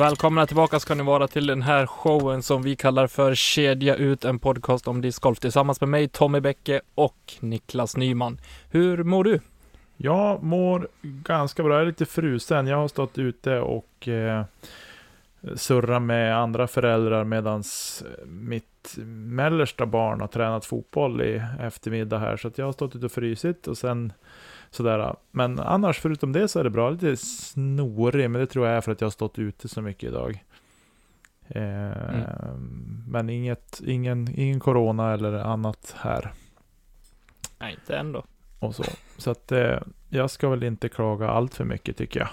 [0.00, 4.24] Välkomna tillbaka ska ni vara till den här showen som vi kallar för Kedja ut,
[4.24, 8.40] en podcast om discgolf tillsammans med mig, Tommy Bäcke och Niklas Nyman.
[8.70, 9.40] Hur mår du?
[9.96, 11.74] Jag mår ganska bra.
[11.74, 12.66] Jag är lite frusen.
[12.66, 14.44] Jag har stått ute och eh,
[15.54, 22.36] surrat med andra föräldrar medan eh, mitt mellersta barn har tränat fotboll i eftermiddag här.
[22.36, 24.12] Så att jag har stått ute och frysit och sen
[24.70, 25.16] Sådär.
[25.30, 26.90] Men annars förutom det så är det bra.
[26.90, 30.08] Lite snorig, men det tror jag är för att jag har stått ute så mycket
[30.08, 30.44] idag.
[31.48, 33.04] Eh, mm.
[33.08, 36.32] Men inget, ingen, ingen corona eller annat här.
[37.58, 38.24] Nej, inte ändå.
[38.58, 38.84] Och så.
[39.16, 42.28] Så att eh, jag ska väl inte klaga allt för mycket tycker jag.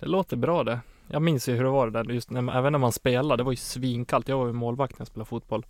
[0.00, 0.80] Det låter bra det.
[1.08, 3.36] Jag minns ju hur det var det där, just när, även när man spelade.
[3.36, 4.28] Det var ju svinkallt.
[4.28, 5.66] Jag var ju målvakt när jag spelade fotboll.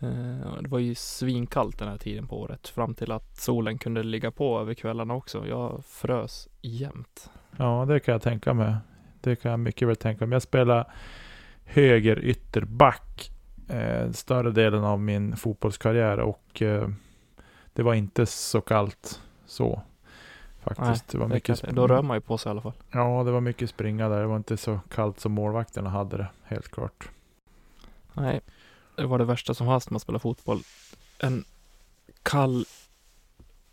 [0.00, 4.02] Eh, det var ju svinkallt den här tiden på året fram till att solen kunde
[4.02, 5.46] ligga på över kvällarna också.
[5.46, 7.30] Jag frös jämt.
[7.56, 8.76] Ja, det kan jag tänka mig.
[9.20, 10.36] Det kan jag mycket väl tänka mig.
[10.36, 10.84] Jag spelade
[11.64, 13.30] höger ytterback
[13.68, 16.88] eh, större delen av min fotbollskarriär och eh,
[17.72, 19.82] det var inte så kallt så.
[20.62, 20.88] Faktiskt.
[20.88, 22.72] Nej, det var mycket det då rör man ju på sig i alla fall.
[22.90, 24.20] Ja, det var mycket springa där.
[24.20, 27.08] Det var inte så kallt som målvakterna hade det, helt klart.
[28.12, 28.40] Nej,
[28.96, 30.60] det var det värsta som fanns när man spelade fotboll.
[31.18, 31.44] En
[32.22, 32.64] kall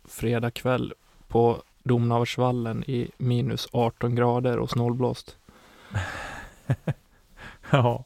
[0.04, 0.92] fredagkväll
[1.28, 5.36] på Domnavarsvallen i minus 18 grader och snålblåst.
[7.70, 8.04] ja,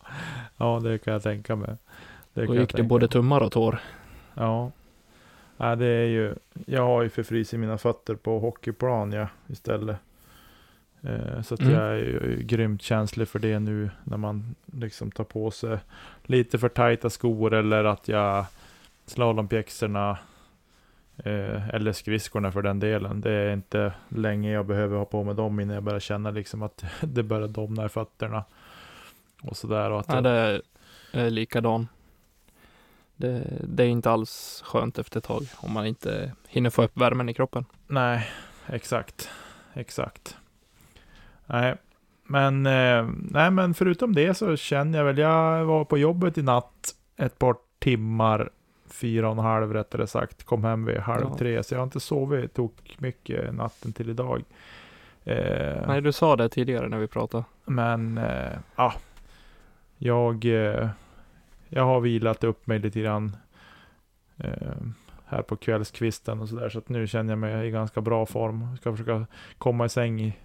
[0.57, 1.77] ja, det kan jag tänka mig.
[2.35, 3.81] Det Då gick det både tummar och tår.
[4.35, 4.73] Ja.
[5.57, 6.35] ja, det är ju,
[6.67, 9.97] jag har ju förfrysit mina fötter på hockeyplan ja, istället.
[11.03, 11.73] Eh, så att mm.
[11.73, 15.79] jag är grymt känslig för det nu när man liksom tar på sig
[16.23, 18.47] lite för tajta skor eller att jag
[19.07, 20.19] slalompjäxorna
[21.17, 23.21] eh, eller skridskorna för den delen.
[23.21, 26.63] Det är inte länge jag behöver ha på mig dem innan jag börjar känna liksom
[26.63, 28.45] att det börjar domna i fötterna.
[29.43, 29.91] Och sådär.
[29.91, 30.25] Och att jag...
[30.25, 30.63] det
[31.13, 31.89] är likadan.
[33.17, 36.97] Det, det, är inte alls skönt efter ett tag om man inte hinner få upp
[36.97, 37.65] värmen i kroppen.
[37.87, 38.31] Nej,
[38.67, 39.31] exakt.
[39.75, 40.37] Exakt.
[41.49, 41.75] Nej,
[42.27, 46.43] men, eh, nej, men förutom det så känner jag väl, jag var på jobbet i
[46.43, 48.51] natt ett par timmar,
[48.87, 51.37] fyra och en halv rättare sagt, kom hem vid halv ja.
[51.39, 54.45] tre, så jag har inte sovit tog mycket natten till idag.
[55.25, 57.45] Eh, nej, du sa det tidigare när vi pratade.
[57.65, 58.93] Men, eh, ja,
[59.99, 60.89] jag, eh,
[61.69, 63.37] jag har vilat upp mig lite grann
[64.37, 64.77] eh,
[65.27, 68.77] här på kvällskvisten och sådär, så att nu känner jag mig i ganska bra form.
[68.77, 69.27] Ska försöka
[69.59, 70.37] komma i säng i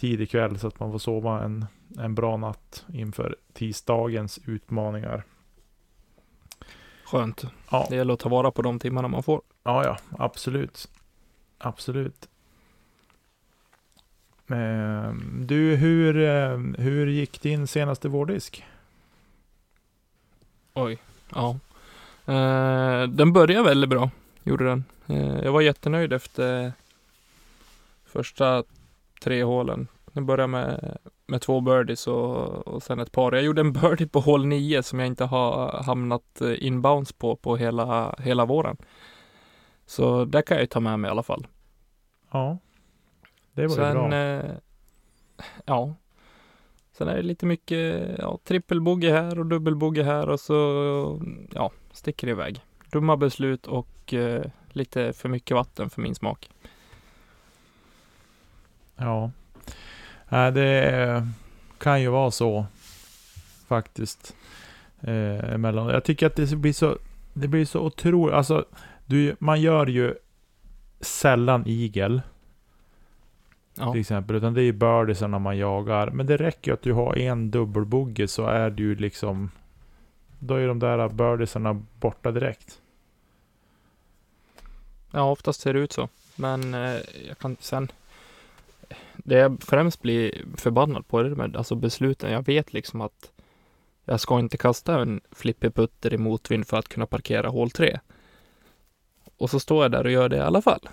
[0.00, 1.66] tidig kväll så att man får sova en,
[1.98, 5.24] en bra natt inför tisdagens utmaningar.
[7.04, 7.44] Skönt.
[7.70, 7.86] Ja.
[7.88, 9.42] Det gäller att ta vara på de timmarna man får.
[9.62, 10.88] Ja, ja, absolut.
[11.58, 12.28] Absolut.
[14.48, 18.64] Ehm, du, hur, eh, hur gick din senaste vårdisk?
[20.74, 20.98] Oj,
[21.34, 21.58] ja.
[22.28, 24.10] Uh, den började väldigt bra,
[24.42, 24.84] gjorde den.
[25.10, 26.72] Uh, jag var jättenöjd efter
[28.04, 28.64] första
[29.20, 29.88] tre hålen.
[30.12, 33.32] Jag började med, med två birdies och, och sen ett par.
[33.32, 37.36] Jag gjorde en birdie på hål nio som jag inte har hamnat eh, inbounds på
[37.36, 38.76] på hela, hela våren.
[39.86, 41.46] Så det kan jag ju ta med mig i alla fall.
[42.32, 42.58] Ja,
[43.52, 44.14] det var sen, ju bra.
[44.14, 44.50] Eh,
[45.64, 45.94] ja,
[46.92, 51.20] sen är det lite mycket ja, trippelbogey här och dubbelbogey här och så
[51.54, 52.60] ja, sticker det iväg.
[52.92, 56.50] Dumma beslut och eh, lite för mycket vatten för min smak.
[59.00, 59.30] Ja.
[60.50, 61.28] Det
[61.78, 62.66] kan ju vara så.
[63.68, 64.36] Faktiskt.
[65.00, 65.88] Eh, emellan.
[65.88, 66.98] Jag tycker att det blir så,
[67.32, 68.64] det blir så otroligt, alltså,
[69.06, 70.14] du, man gör ju
[71.00, 72.22] sällan igel.
[73.74, 73.92] Ja.
[73.92, 76.10] Till exempel, utan det är ju birdiesarna man jagar.
[76.10, 79.50] Men det räcker att du har en dubbelbogge så är du liksom
[80.38, 82.80] då är de där birdiesarna borta direkt.
[85.10, 86.08] Ja, oftast ser det ut så.
[86.36, 87.88] Men eh, jag kan sen...
[89.16, 92.32] Det jag främst blir förbannad på det med alltså besluten.
[92.32, 93.32] Jag vet liksom att
[94.04, 98.00] jag ska inte kasta en flippig putter i motvind för att kunna parkera hål 3.
[99.36, 100.88] Och så står jag där och gör det i alla fall.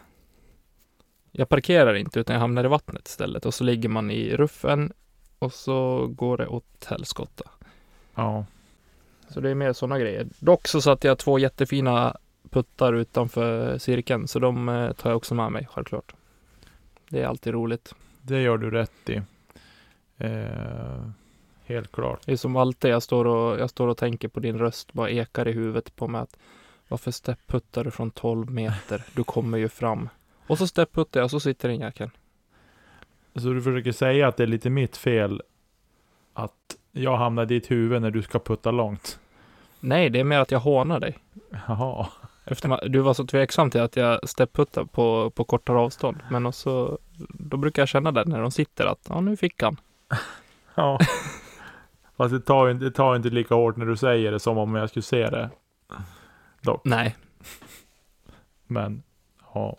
[1.32, 4.94] Jag parkerar inte utan jag hamnar i vattnet istället och så ligger man i ruffen
[5.40, 7.44] och så går det åt helskotta.
[8.16, 8.46] Ja.
[9.30, 10.28] Så det är mer sådana grejer.
[10.40, 12.18] Dock så satte jag två jättefina
[12.50, 16.14] puttar utanför cirkeln så de eh, tar jag också med mig självklart.
[17.10, 17.96] Det är alltid roligt.
[18.22, 19.22] Det gör du rätt i.
[20.18, 21.10] Eh,
[21.66, 22.22] helt klart.
[22.26, 25.10] Det är som alltid, jag står och, jag står och tänker på din röst, bara
[25.10, 26.38] ekar i huvudet på mig att
[26.88, 29.04] varför stepputtar du från 12 meter?
[29.16, 30.10] Du kommer ju fram.
[30.48, 32.12] Och så stepputtar jag och så sitter den jäkeln.
[33.36, 35.42] Så du försöker säga att det är lite mitt fel
[36.34, 39.20] att jag hamnar i ditt huvud när du ska putta långt?
[39.80, 41.18] Nej, det är mer att jag hånar dig.
[41.68, 42.08] Jaha.
[42.48, 46.18] Att du var så tveksam till att jag stepputtar på, på kortare avstånd.
[46.32, 46.98] Men också,
[47.30, 49.78] då brukar jag känna det när de sitter att, ja nu fick han.
[50.80, 51.00] Ja.
[52.18, 54.76] Fast det tar, inte, det tar inte lika hårt när du säger det som om
[54.76, 55.50] jag skulle se det.
[56.62, 56.82] Dock.
[56.86, 57.16] Nej,
[58.68, 59.04] Men,
[59.54, 59.78] ja.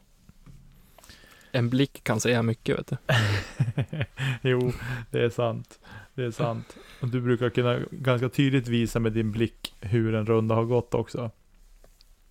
[1.53, 2.97] en blick kan säga mycket vet du.
[4.51, 4.73] jo,
[5.11, 5.81] det är sant.
[6.15, 6.77] Det är sant.
[7.03, 10.95] Och du brukar kunna ganska tydligt visa med din blick hur en runda har gått
[10.95, 11.31] också.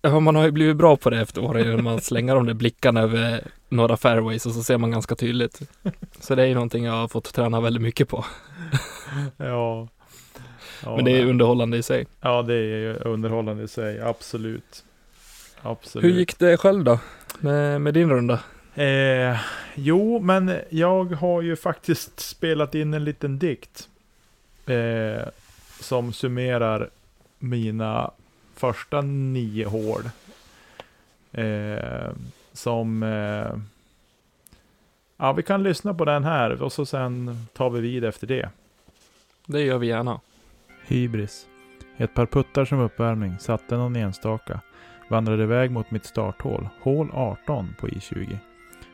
[0.02, 2.54] Ja, man har ju blivit bra på det efter åren genom att slänga de där
[2.54, 5.60] blickarna över några fairways och så ser man ganska tydligt.
[6.20, 8.24] Så det är ju någonting jag har fått träna väldigt mycket på.
[9.36, 9.88] Ja.
[10.82, 12.06] ja Men det är underhållande i sig.
[12.20, 14.00] Ja, det är underhållande i sig.
[14.00, 14.84] Absolut.
[15.62, 16.04] Absolut.
[16.04, 16.98] Hur gick det själv då?
[17.40, 18.40] Med, med din runda?
[18.74, 19.36] Eh,
[19.74, 23.88] jo, men jag har ju faktiskt spelat in en liten dikt.
[24.66, 25.28] Eh,
[25.80, 26.90] som summerar
[27.38, 28.10] mina
[28.58, 30.02] första nio hål.
[31.32, 32.10] Eh,
[32.52, 33.02] som...
[33.02, 33.58] Eh,
[35.16, 38.50] ja, vi kan lyssna på den här och så sen tar vi vid efter det.
[39.46, 40.20] Det gör vi gärna.
[40.86, 41.46] Hybris.
[41.96, 44.60] Ett par puttar som uppvärmning, satte någon enstaka.
[45.08, 48.38] Vandrade iväg mot mitt starthål, hål 18 på I20.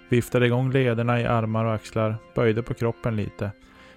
[0.09, 3.51] Viftade igång lederna i armar och axlar, böjde på kroppen lite.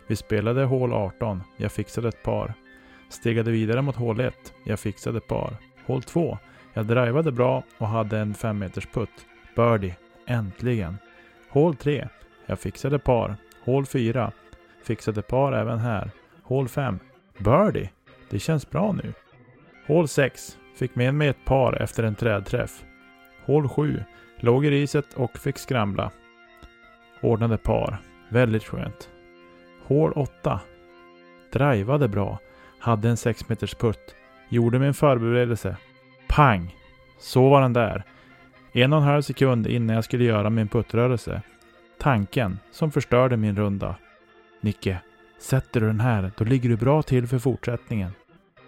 [0.07, 2.53] Vi spelade hål 18, jag fixade ett par.
[3.09, 5.57] Stegade vidare mot hål 1, jag fixade par.
[5.85, 6.37] Hål 2,
[6.73, 9.25] jag drivade bra och hade en 5 meters putt.
[9.55, 9.95] Birdie,
[10.25, 10.97] äntligen.
[11.49, 12.07] Hål 3,
[12.45, 13.35] jag fixade par.
[13.63, 14.31] Hål 4,
[14.83, 16.11] fixade par även här.
[16.43, 16.99] Hål 5,
[17.37, 17.89] birdie.
[18.29, 19.13] Det känns bra nu.
[19.87, 20.57] Hål 6.
[20.75, 22.83] Fick med mig ett par efter en trädträff.
[23.45, 24.03] Hål 7.
[24.39, 26.11] Låg i riset och fick skramla.
[27.21, 27.97] Ordnade par.
[28.29, 29.09] Väldigt skönt.
[29.83, 30.61] Hål 8.
[31.51, 32.39] Drivade bra.
[32.79, 34.15] Hade en 6 meters putt.
[34.49, 35.77] Gjorde min förberedelse.
[36.27, 36.75] Pang!
[37.19, 38.03] Så var den där.
[38.71, 41.41] En och en halv sekund innan jag skulle göra min puttrörelse.
[41.97, 43.95] Tanken som förstörde min runda.
[44.61, 44.99] Nicke,
[45.39, 48.11] sätter du den här, då ligger du bra till för fortsättningen.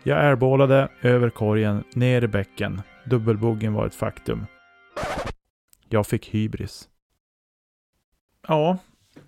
[0.03, 2.81] Jag airballade över korgen, ner i bäcken.
[3.05, 4.45] Dubbelbogen var ett faktum.
[5.89, 6.89] Jag fick hybris.
[8.47, 8.77] Ja,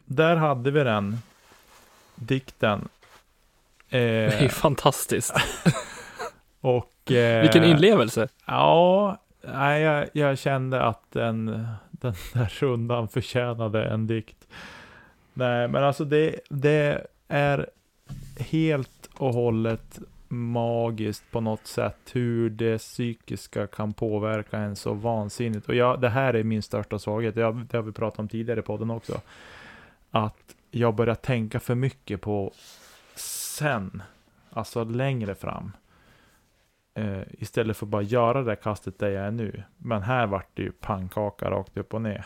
[0.06, 1.18] där hade vi den.
[2.16, 2.88] Dikten.
[3.92, 5.36] Det är ju Eh, fantastiskt.
[6.62, 7.12] och...
[7.12, 8.28] Eh, Vilken inlevelse.
[8.46, 11.46] Ja, nej, jag, jag kände att den,
[11.92, 14.48] den där rundan förtjänade en dikt.
[15.34, 17.70] Nej, men alltså det, det är
[18.40, 25.70] helt och hållet magiskt på något sätt hur det psykiska kan påverka en så vansinnigt.
[25.70, 28.60] Och jag, det här är min största svaghet, jag, det har vi pratat om tidigare
[28.60, 29.22] i podden också.
[30.12, 32.54] Att jag börjar tänka för mycket på
[33.62, 34.04] sen,
[34.50, 35.72] alltså längre fram.
[36.94, 39.64] Eh, istället för bara göra det kastet där jag är nu.
[39.78, 42.26] Men här vart det ju pannkaka rakt upp och ner.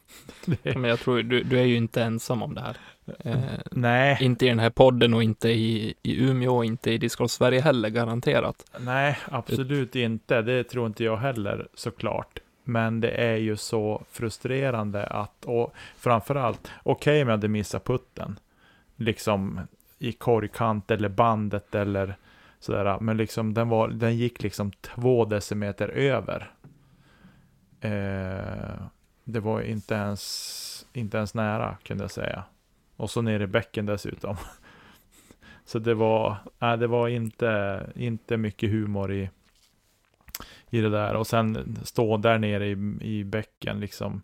[0.44, 2.76] det, Men jag tror, du, du är ju inte ensam om det här.
[3.18, 6.98] Eh, nej, inte i den här podden och inte i, i Umeå och inte i
[6.98, 8.64] Discord Sverige heller, garanterat.
[8.80, 10.42] nej, absolut inte.
[10.42, 12.38] Det tror inte jag heller såklart.
[12.64, 18.38] Men det är ju så frustrerande att, och framförallt, okej om jag hade missat putten.
[18.96, 19.60] Liksom
[19.98, 22.16] i korgkant eller bandet eller
[22.60, 22.98] sådär.
[23.00, 26.52] Men liksom den, var, den gick liksom två decimeter över.
[27.80, 28.82] Eh,
[29.24, 32.44] det var inte ens, inte ens nära kunde jag säga.
[32.96, 34.36] Och så ner i bäcken dessutom.
[35.64, 39.30] Så det var, äh, det var inte, inte mycket humor i,
[40.70, 41.14] i det där.
[41.14, 44.22] Och sen stå där nere i, i bäcken liksom.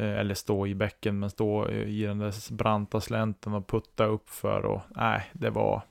[0.00, 4.04] Eh, eller stå i bäcken, men stå eh, i den där branta slänten och putta
[4.04, 5.82] upp för och nej, det var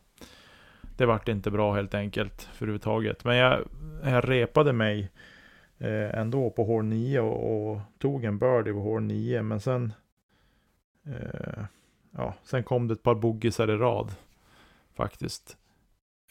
[0.97, 3.23] det vart inte bra helt enkelt för överhuvudtaget.
[3.23, 3.67] Men jag,
[4.03, 5.11] jag repade mig
[5.77, 9.41] eh, ändå på hål 9 och, och, tog en birdie på hål 9.
[9.41, 9.93] Men sen,
[11.05, 11.63] eh,
[12.11, 14.11] ja, sen kom det ett par boggisar i rad
[14.93, 15.57] faktiskt.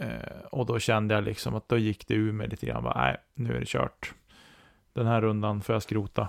[0.01, 2.93] Eh, och då kände jag liksom att då gick det ur mig lite grann.
[2.97, 4.15] Nej, nu är det kört.
[4.93, 6.29] Den här rundan får jag skrota.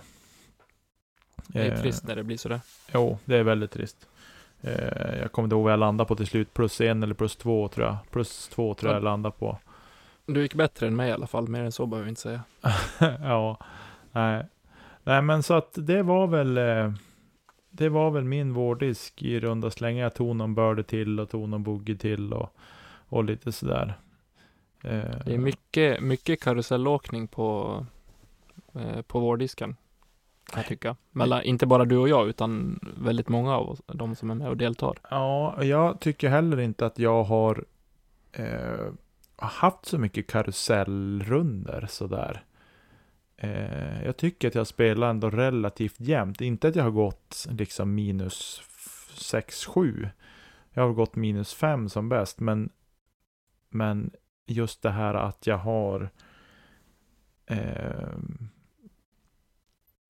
[1.54, 2.60] Det är trist när det blir sådär.
[2.94, 4.08] Jo, det är väldigt trist.
[4.62, 6.54] Eh, jag kommer inte ihåg vad jag landade på till slut.
[6.54, 7.98] Plus en eller plus två tror jag.
[8.12, 9.58] Plus två tror jag jag landade på.
[10.26, 11.48] Du gick bättre än mig i alla fall.
[11.48, 12.42] Mer än så behöver vi inte säga.
[13.20, 13.58] ja,
[14.12, 14.46] nej.
[15.04, 16.94] Nej, men så att det var väl eh,
[17.70, 20.04] det var väl min vårdisk i runda slängar.
[20.04, 22.54] Jag tog någon börde till och tog någon boogie till och,
[23.10, 23.94] och lite sådär.
[24.84, 27.86] Eh, det är mycket, mycket karusellåkning på,
[28.74, 29.76] eh, på vårdisken
[30.50, 30.96] kan jag tycka.
[31.12, 34.50] Mellan, inte bara du och jag, utan väldigt många av oss, de som är med
[34.50, 34.98] och deltar.
[35.10, 37.66] Ja, jag tycker heller inte att jag har
[38.32, 38.88] eh,
[39.36, 42.44] haft så mycket karusellrunder sådär.
[43.38, 46.42] Eh, jag tycker att jag spelar ändå relativt jämnt.
[46.42, 48.62] Inte att jag har gått liksom minus
[49.16, 50.10] 6-7.
[50.74, 52.70] Jag har gått minus 5 som bäst, men,
[53.70, 54.12] men
[54.46, 56.10] just det här att jag har
[57.46, 58.18] eh,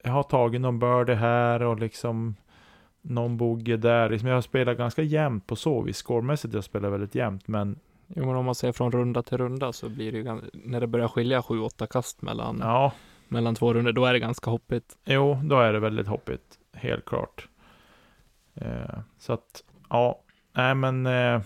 [0.04, 2.36] jag har tagit någon birdie här och liksom
[3.02, 4.10] någon bogey där.
[4.10, 5.98] Liksom jag har spelat ganska jämnt på så vis.
[5.98, 7.80] Scoremässigt jag spelar väldigt jämnt, men
[8.16, 10.88] Jo, men om man ser från runda till runda så blir det ju när det
[10.88, 12.94] börjar skilja 7-8 kast mellan, ja.
[13.28, 14.98] mellan två runder, då är det ganska hoppigt.
[15.06, 17.48] Jo, då är det väldigt hoppigt, helt klart.
[18.56, 20.22] Eh, så att, ja,
[20.54, 21.42] nej men eh,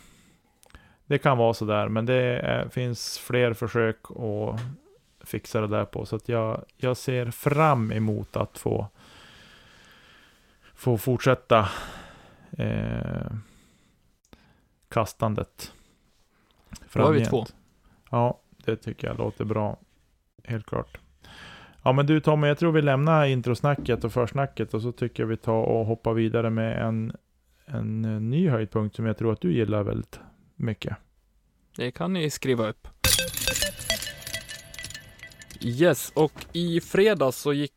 [1.05, 4.59] det kan vara så där, men det är, finns fler försök att
[5.23, 6.05] fixa det där på.
[6.05, 8.87] Så att jag, jag ser fram emot att få,
[10.73, 11.69] få fortsätta
[12.51, 13.31] eh,
[14.89, 15.73] kastandet.
[16.93, 17.45] Då har vi två.
[18.11, 19.77] Ja, det tycker jag låter bra.
[20.43, 20.97] Helt klart.
[21.83, 25.27] Ja men du Tommy, jag tror vi lämnar introsnacket och försnacket och så tycker jag
[25.27, 27.15] vi tar och hoppar vidare med en,
[27.65, 30.19] en ny höjdpunkt som jag tror att du gillar väldigt
[30.55, 30.97] mycket.
[31.75, 32.87] Det kan ni skriva upp.
[35.65, 37.73] Yes, och i fredags så gick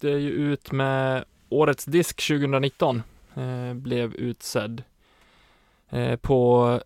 [0.00, 3.02] det ju ut med Årets disk 2019.
[3.34, 4.82] Eh, blev utsedd
[5.88, 6.80] eh, på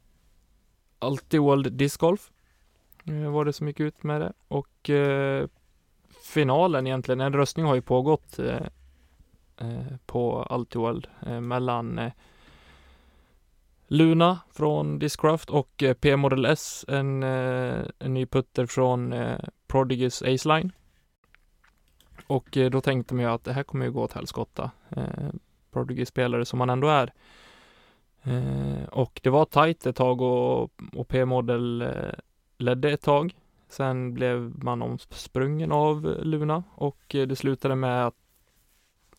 [1.32, 2.30] World Disc Golf.
[3.04, 5.46] Eh, var det som gick ut med det och eh,
[6.25, 8.66] finalen egentligen, en röstning har ju pågått eh,
[9.56, 12.12] eh på Altiworld eh, mellan eh,
[13.87, 19.12] Luna från Discraft och eh, P-Model S, en, eh, en ny putter från
[19.70, 20.72] Prodigys Ace Line.
[22.26, 24.70] Och eh, då tänkte man ju att det här kommer ju gå åt helskotta.
[24.88, 25.30] Eh,
[25.70, 27.12] Prodigy spelare som man ändå är.
[28.22, 32.12] Eh, och det var tajt ett tag och, och P-model eh,
[32.58, 33.34] ledde ett tag.
[33.68, 38.16] Sen blev man omsprungen av Luna och eh, det slutade med att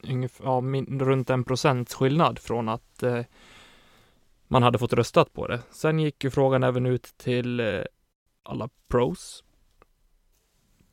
[0.04, 3.22] ungefär, ja, min, runt en procents skillnad från att eh,
[4.48, 5.62] man hade fått röstat på det.
[5.72, 7.82] Sen gick ju frågan även ut till eh,
[8.44, 9.44] alla pros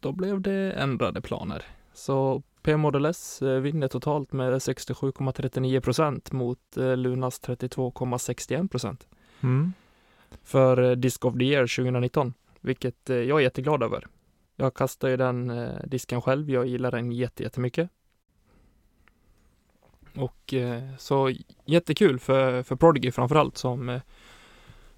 [0.00, 1.64] då blev det ändrade planer.
[1.92, 9.08] Så P-Model S eh, vinner totalt med 67,39 procent mot eh, Lunas 32,61 procent.
[9.40, 9.72] Mm.
[10.42, 14.06] För eh, Disc of the Year 2019, vilket jag är jätteglad över.
[14.56, 15.52] Jag kastar ju den
[15.84, 17.90] disken själv, jag gillar den jättemycket.
[20.14, 20.54] Och
[20.98, 21.32] så
[21.64, 24.00] jättekul för, för Prodigy framförallt som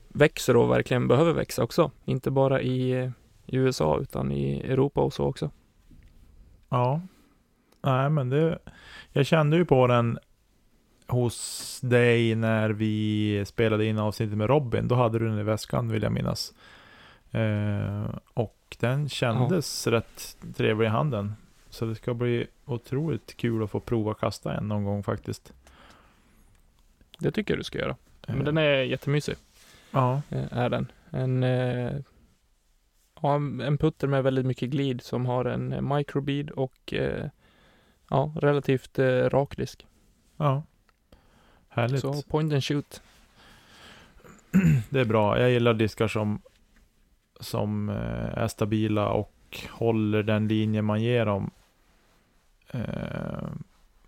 [0.09, 1.91] växer och verkligen behöver växa också.
[2.05, 3.11] Inte bara i
[3.47, 5.51] i USA utan i Europa och så också.
[6.69, 7.01] Ja.
[7.83, 8.59] Nej men det,
[9.13, 10.19] jag kände ju på den
[11.07, 14.89] hos dig när vi spelade in avsnittet med Robin.
[14.89, 16.55] Då hade du den i väskan vill jag minnas.
[17.31, 19.93] Eh, och den kändes ja.
[19.93, 21.35] rätt trevlig i handen.
[21.71, 25.53] Så det ska bli otroligt kul att få prova kasta en någon gång faktiskt.
[27.19, 27.97] Det tycker jag du ska göra.
[28.27, 28.45] Men eh.
[28.45, 29.37] den är jättemysig.
[29.91, 30.23] Ja.
[30.29, 30.93] Eh, är den.
[31.11, 31.93] En eh,
[33.23, 37.27] ja, en putter med väldigt mycket glid som har en eh, microbead och eh,
[38.11, 39.87] ja, relativt eh, rak disk.
[40.37, 40.63] Ja,
[41.69, 42.01] härligt.
[42.01, 43.03] Så point and shoot.
[44.91, 45.41] Det är bra.
[45.41, 46.43] Jag gillar diskar som,
[47.41, 49.35] som eh, är stabila och
[49.71, 51.51] håller den linje man ger dem.
[52.71, 53.49] Eh,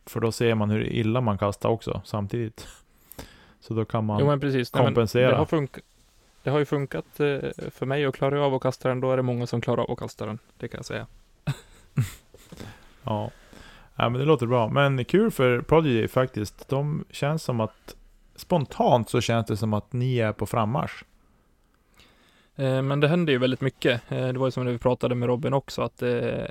[0.06, 2.68] för då ser man hur illa man kastar också samtidigt.
[3.60, 4.70] Så då kan man jo, precis.
[4.70, 5.22] kompensera.
[5.22, 5.84] Nej, det, har funkat,
[6.42, 7.38] det har ju funkat eh,
[7.70, 9.00] för mig att klara av att kasta den.
[9.00, 10.38] Då är det många som klarar av att kasta den.
[10.58, 11.06] Det kan jag säga.
[13.02, 13.30] ja.
[13.96, 14.68] ja, men det låter bra.
[14.68, 16.68] Men kul för Prodigy faktiskt.
[16.68, 17.96] De känns som att
[18.36, 21.04] spontant så känns det som att ni är på frammarsch.
[22.56, 24.02] Eh, men det händer ju väldigt mycket.
[24.08, 26.44] Eh, det var ju som det vi pratade med Robin också, att eh,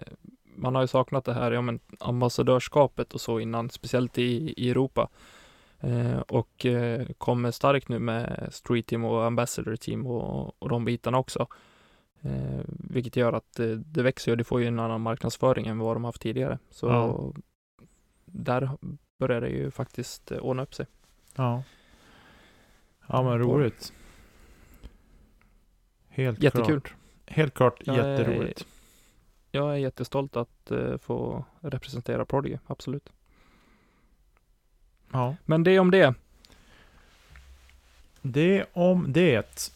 [0.56, 4.70] man har ju saknat det här ja, men ambassadörskapet och så innan, speciellt i, i
[4.70, 5.10] Europa.
[5.84, 10.86] Eh, och eh, kommer starkt nu med Street Team och Ambassador Team och, och de
[10.86, 11.48] bitarna också.
[12.22, 13.54] Eh, vilket gör att
[13.86, 16.60] det, växer och det får ju en annan marknadsföring än vad de haft tidigare.
[16.70, 17.34] Så Ja.
[18.26, 18.70] där
[19.18, 20.86] börjar det ju faktiskt ordna upp sig.
[21.36, 21.64] Ja.
[23.08, 23.94] Ja men roligt.
[26.08, 26.82] Helt Jättekul.
[26.82, 26.94] klart.
[27.26, 28.66] Helt klart Jag är- jätteroligt.
[29.52, 33.10] Jag är jättestolt att få representera Prodigy, absolut.
[35.14, 35.36] Ja.
[35.46, 36.14] Men det om det.
[38.22, 39.72] Det om det.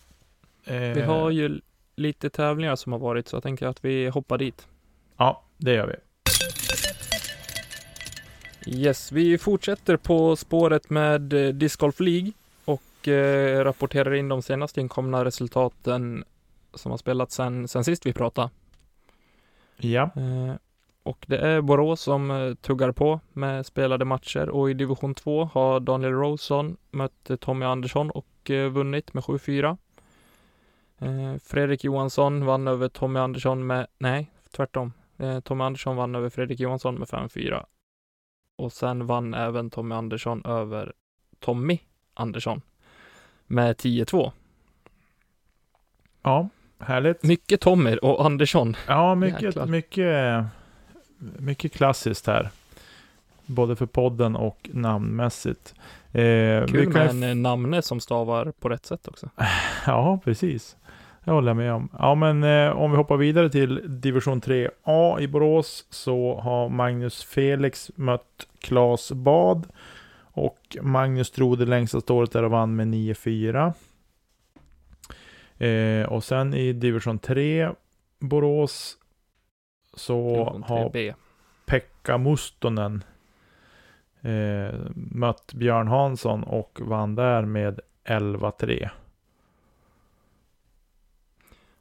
[0.65, 1.59] Eh, Vi har ju
[1.95, 4.67] lite tävlingar som har varit, så jag tänker att vi hoppar dit.
[5.17, 5.95] Ja, det gör vi.
[8.67, 12.31] Yes, vi fortsätter på spåret med eh, Disc Golf League
[12.65, 16.23] och eh, rapporterar in de senast inkomna resultaten
[16.73, 18.49] som har spelats sen, sen sist vi pratade.
[19.77, 20.03] Ja.
[20.15, 20.53] Eh,
[21.05, 25.49] och det är Borås som eh, tuggar på med spelade matcher och i division 2
[25.53, 29.77] har Daniel Rosen mött eh, Tommy Andersson och eh, vunnit med 7-4.
[30.99, 34.93] Eh, Fredrik Johansson vann över Tommy Andersson med, nej, tvärtom.
[35.43, 37.65] Tommy Andersson vann över Fredrik Johansson med 5-4.
[38.55, 40.93] Och sen vann även Tommy Andersson över
[41.39, 41.79] Tommy
[42.13, 42.61] Andersson
[43.47, 44.31] med 10-2.
[46.21, 47.23] Ja, härligt.
[47.23, 48.75] Mycket Tommy och Andersson.
[48.87, 49.65] Ja, mycket, Jäklar.
[49.65, 50.45] mycket,
[51.17, 52.49] mycket klassiskt här.
[53.45, 55.73] Både för podden och namnmässigt.
[56.11, 59.29] Eh, Kul vi kan med en eh, namne som stavar på rätt sätt också.
[59.85, 60.75] Ja, precis.
[61.23, 61.89] Det håller jag med om.
[61.99, 67.23] Ja, men eh, om vi hoppar vidare till division 3A i Borås så har Magnus
[67.23, 69.67] Felix mött Claes Bad
[70.35, 73.73] och Magnus drog det längsta ståret där och vann med 9-4.
[75.57, 77.69] Eh, och sen i division 3
[78.19, 78.97] Borås
[79.95, 81.13] så har 3B.
[81.65, 83.03] Pekka Mustonen
[84.21, 88.89] eh, mött Björn Hansson och vann där med 11-3.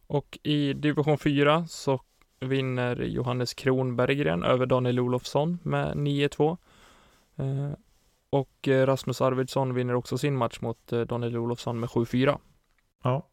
[0.07, 2.01] Och i division 4 så
[2.41, 6.57] vinner Johannes Kronberggren över Daniel Olofsson med 9-2.
[7.37, 7.71] Eh,
[8.31, 12.39] och Rasmus Arvidsson vinner också sin match mot eh, Daniel Olofsson med 7-4.
[13.03, 13.27] Ja.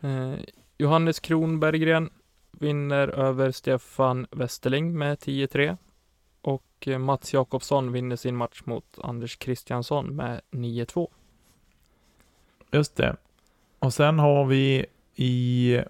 [0.00, 0.34] Eh,
[0.78, 2.10] Johannes Kronberggren
[2.60, 5.76] vinner över Stefan Westerling med 10-3.
[6.40, 11.08] Och eh, Mats Jakobsson vinner sin match mot Anders Kristiansson med 9-2.
[12.72, 13.16] Just det.
[13.78, 15.80] Och sen har vi i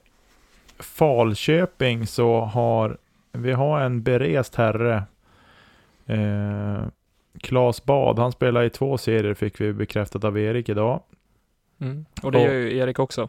[0.78, 2.96] Falköping så har
[3.33, 5.02] vi har en berest herre.
[6.07, 6.83] Eh,
[7.40, 11.02] Klas Bad, han spelar i två serier fick vi bekräftat av Erik idag.
[11.78, 12.04] Mm.
[12.22, 13.28] Och det Och- gör ju Erik också.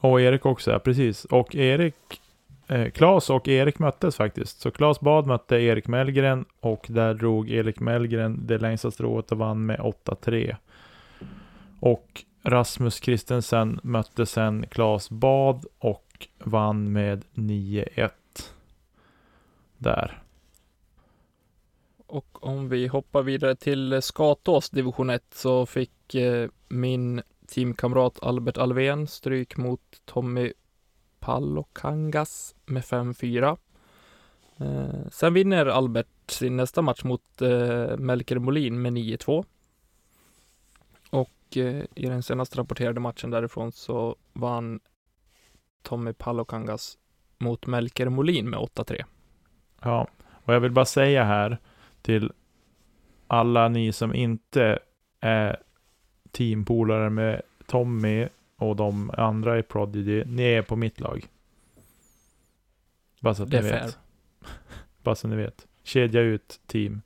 [0.00, 1.24] Och Erik också, ja, precis.
[1.24, 1.94] Och Erik,
[2.68, 4.60] eh, Klas och Erik möttes faktiskt.
[4.60, 9.38] Så Klas Bad mötte Erik Mellgren och där drog Erik Mellgren det längsta strået och
[9.38, 10.56] vann med 8-3.
[11.80, 18.10] Och Rasmus Kristensen mötte sen Klas Bad och vann med 9-1.
[19.78, 20.22] Där.
[22.06, 28.58] Och om vi hoppar vidare till Skatås division 1 så fick eh, min teamkamrat Albert
[28.58, 30.52] Alvén stryk mot Tommy
[31.28, 33.56] Pallokangas med 5-4.
[34.56, 39.44] Eh, sen vinner Albert sin nästa match mot eh, Melker Molin med 9-2.
[41.10, 44.80] Och eh, i den senaste rapporterade matchen därifrån så vann
[45.82, 46.98] Tommy Pallokangas
[47.38, 49.04] mot Melker Molin med 8-3.
[49.82, 51.58] Ja, och jag vill bara säga här
[52.02, 52.32] till
[53.26, 54.78] alla ni som inte
[55.20, 55.62] är
[56.30, 61.26] teampolare med Tommy och de andra i Prodigy, ni är på mitt lag.
[63.20, 63.84] Bara så att Det är ni fair.
[63.84, 63.98] vet.
[65.02, 65.66] Bara så ni vet.
[65.82, 67.02] Kedja ut team.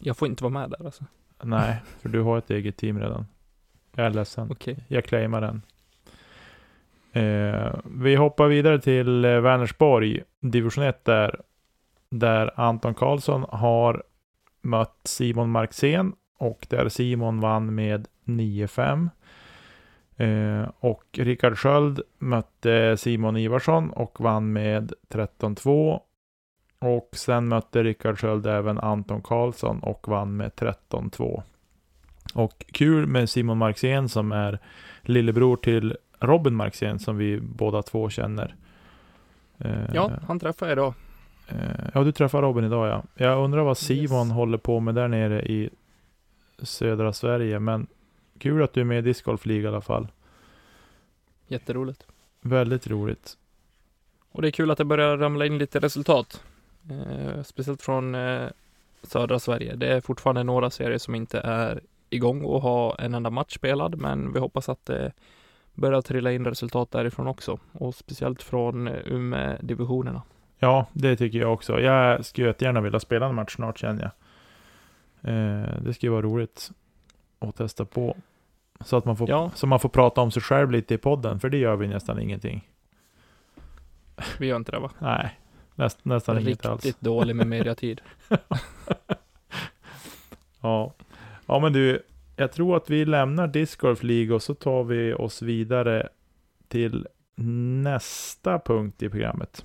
[0.00, 1.04] Jag får inte vara med där alltså.
[1.42, 3.26] Nej, för du har ett eget team redan.
[3.94, 4.50] Jag är ledsen.
[4.50, 4.84] Okej.
[4.88, 5.62] Jag claimar den.
[7.12, 11.40] Eh, vi hoppar vidare till eh, Vänersborg, division 1 där.
[12.10, 14.02] Där Anton Karlsson har
[14.62, 19.08] mött Simon Marxén och där Simon vann med 9-5.
[20.16, 26.00] Eh, och Rickard Sköld mötte Simon Ivarsson och vann med 13-2.
[26.78, 31.42] Och sen mötte Rickard Sköld även Anton Karlsson och vann med 13-2.
[32.34, 34.58] Och kul med Simon Marxén som är
[35.02, 38.54] lillebror till Robin Marxén som vi båda två känner.
[39.58, 40.94] Eh, Ja, han träffade jag idag.
[41.48, 43.02] eh, ja, du träffar Robin idag ja.
[43.14, 44.34] Jag undrar vad Simon Yes.
[44.36, 45.70] håller på med där nere i
[46.62, 47.58] södra Sverige.
[47.58, 47.86] Men
[48.38, 50.08] kul att du är med i Disc Golf League i alla fall.
[51.48, 52.06] Jätteroligt.
[52.40, 53.36] Väldigt roligt.
[54.32, 56.42] Och det är kul att det börjar ramla in lite resultat.
[56.90, 58.48] Eh, speciellt från eh,
[59.02, 59.76] södra Sverige.
[59.76, 63.98] Det är fortfarande några serier som inte är igång och har en enda match spelad,
[63.98, 65.12] men vi hoppas att det
[65.74, 70.22] börjar trilla in resultat därifrån också och speciellt från eh, Umeå-divisionerna.
[70.58, 71.80] Ja, det tycker jag också.
[71.80, 74.12] Jag skulle jättegärna vilja spela en match snart känner jag.
[75.32, 76.70] Eh, det skulle vara roligt
[77.38, 78.16] att testa på.
[78.80, 79.50] Så att man får, Ja.
[79.54, 82.20] så man får prata om sig själv lite i podden, för det gör vi nästan
[82.20, 82.68] ingenting.
[84.38, 84.90] Vi gör inte det va?
[84.98, 85.40] Nej,
[85.74, 86.84] näst, nästan inget alls.
[86.84, 88.00] Riktigt dålig med mediatid.
[90.60, 90.92] Ja.
[91.46, 92.02] ja, men du,
[92.36, 96.08] jag tror att vi lämnar Disc Golf League och så tar vi oss vidare
[96.68, 97.06] till
[97.82, 99.64] nästa punkt i programmet.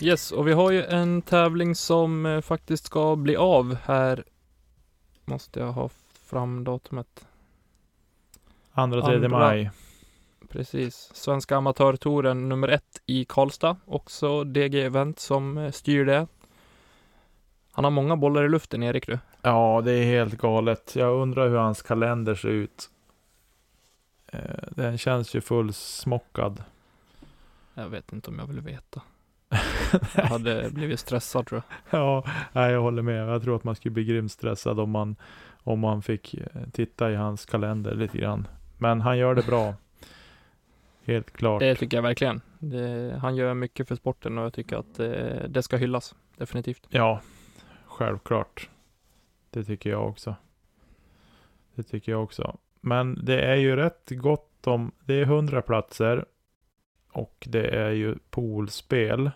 [0.00, 4.24] Yes, och vi har ju en tävling som eh, faktiskt ska bli av här.
[5.24, 7.26] Måste jag ha fram datumet.
[8.72, 9.38] Andra, tredje Andra.
[9.38, 9.70] maj.
[10.48, 11.10] Precis.
[11.14, 13.76] Svenska amatörtouren nummer ett i Karlstad.
[13.84, 16.26] Också DG Event som eh, styr det.
[17.72, 19.18] Han har många bollar i luften, Erik du.
[19.42, 20.96] Ja, det är helt galet.
[20.96, 22.90] Jag undrar hur hans kalender ser ut.
[24.26, 26.62] Eh, Den känns ju fullsmockad.
[27.74, 29.00] Jag vet inte om jag vill veta.
[30.14, 32.00] Jag hade blivit stressad tror jag.
[32.00, 33.28] Ja, nej, jag håller med.
[33.28, 35.16] Jag tror att man skulle bli grymt stressad om man,
[35.62, 38.48] om man fick eh, titta i hans kalender lite grann.
[38.78, 39.74] Men han gör det bra.
[41.04, 41.60] Helt klart.
[41.60, 42.40] Det tycker jag verkligen.
[42.58, 46.14] Det, han gör mycket för sporten och jag tycker att eh, det ska hyllas.
[46.36, 46.86] Definitivt.
[46.88, 47.20] Ja,
[47.86, 48.68] självklart.
[49.50, 50.34] Det tycker jag också.
[51.74, 52.56] Det tycker jag också.
[52.80, 56.24] Men det är ju rätt gott om, det är 100 platser.
[57.12, 59.30] Och det är ju poolspel.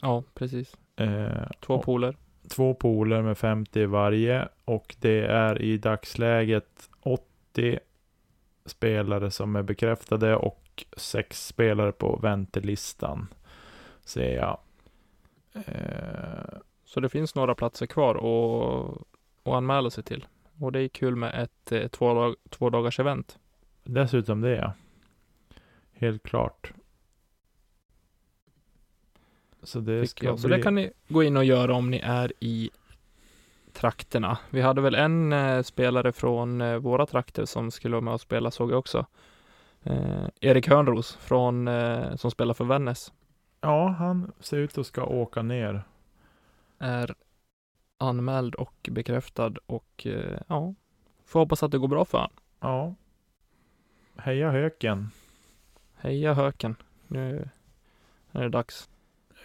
[0.00, 0.76] Ja, precis.
[0.96, 2.16] Eh, Två pooler.
[2.48, 7.78] två pooler med 50 i varje och det är i dagsläget 80
[8.64, 13.26] spelare som är bekräftade och sex spelare på väntelistan.
[14.04, 14.58] Ser jag.
[15.52, 19.02] Eh, Så det finns några platser kvar att
[19.44, 20.26] att anmäla sig till.
[20.60, 23.38] Och det är kul med ett eh, två, dag, två dagars event.
[23.84, 24.72] dessutom det ja.
[25.92, 26.72] Helt klart.
[29.66, 30.38] Så det ska jag.
[30.38, 30.56] Så bli...
[30.56, 32.70] det kan ni gå in och göra om ni är i
[33.72, 34.38] trakterna.
[34.50, 38.20] Vi hade väl en eh, spelare från eh, våra trakter som skulle vara med och
[38.20, 39.06] spela såg jag också.
[39.82, 43.12] Eh, Erik Hörnros från, eh, som spelar för Vännäs
[43.60, 45.82] Ja, han ser ut att ska åka ner.
[46.78, 47.14] är
[47.98, 50.74] anmäld och bekräftad och eh, ja,
[51.24, 52.32] får hoppas att det går bra för honom.
[52.60, 52.94] Ja.
[54.16, 55.10] Heja Höken.
[55.94, 56.76] Heja Höken.
[57.06, 57.48] Nu
[58.32, 58.88] är det dags.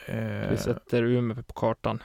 [0.06, 2.04] Eh, Vi sätter Umeå på kartan.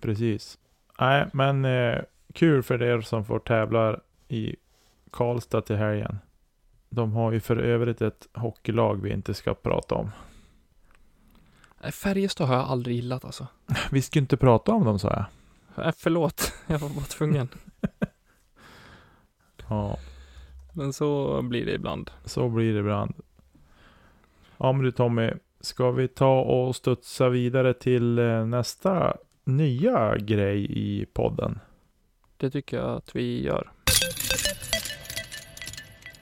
[0.00, 0.58] Precis.
[1.00, 1.98] Nej, men eh,
[2.34, 4.56] kul för er som får tävla i
[5.10, 6.18] Karlstad till helgen.
[6.88, 10.10] De har ju för övrigt ett hockeylag vi inte ska prata om.
[11.82, 13.46] Nej, Färjestad har jag aldrig gillat alltså.
[13.90, 15.24] Vi ska inte prata om dem, sa jag.
[15.84, 17.48] Nej, förlåt, jag var bara tvungen.
[19.68, 19.98] Ja,
[20.72, 22.10] Men så blir det ibland.
[22.24, 23.14] så blir det ibland.
[24.58, 25.30] Ja, men du Tommy,
[25.66, 31.58] ska vi ta och studsa vidare till eh, nästa nya grej i podden?
[32.36, 33.70] Det tycker jag att vi gör.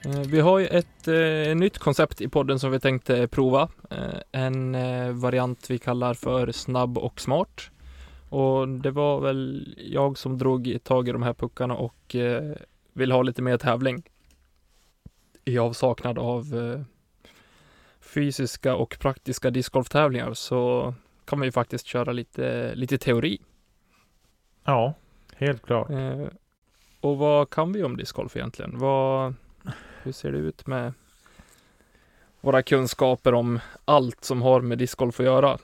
[0.05, 3.69] Eh, vi har ju ett eh, nytt koncept i podden som vi tänkte prova.
[3.89, 7.69] Eh, en eh, variant vi kallar för snabb och smart.
[8.29, 12.55] Och det var väl jag som drog tag i de här puckarna och eh,
[12.93, 14.03] vill ha lite mer tävling.
[15.45, 16.94] I avsaknad av eh,
[18.15, 20.93] fysiska och praktiska discgolftävlingar så
[21.25, 23.41] kan vi ju faktiskt köra lite, lite teori.
[24.63, 24.93] Ja,
[25.35, 25.89] helt klart.
[25.89, 26.27] Eh,
[27.01, 28.79] och vad kan vi om discgolf egentligen?
[28.79, 29.33] Vad,
[30.03, 30.93] hur ser det ut med
[32.41, 35.57] våra kunskaper om allt som har med discgolf att göra?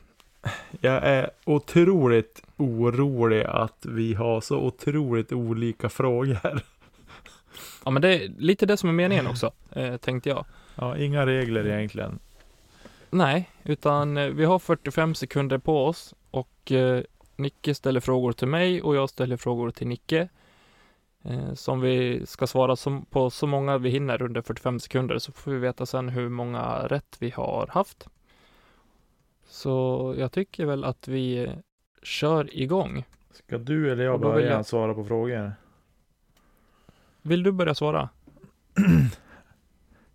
[0.81, 6.61] Jag är otroligt orolig att vi har så otroligt olika frågor.
[7.85, 10.45] Ja, men det är lite det som är meningen också, eh, tänkte jag.
[10.75, 12.19] Ja, inga regler egentligen.
[13.13, 17.03] Nej, utan eh, vi har 45 sekunder på oss och eh,
[17.35, 20.29] Nicke ställer frågor till mig och jag ställer frågor till Nicke.
[21.23, 25.31] Eh, som vi ska svara som, på så många vi hinner under 45 sekunder så
[25.31, 28.07] får vi veta sen hur många rätt vi har haft.
[29.45, 31.53] Så jag tycker väl att vi eh,
[32.03, 33.05] kör igång.
[33.31, 35.53] Ska du eller jag börja jag- svara på frågor?
[37.21, 38.09] Vill du börja svara?